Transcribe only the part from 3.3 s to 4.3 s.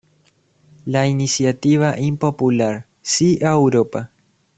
a Europa!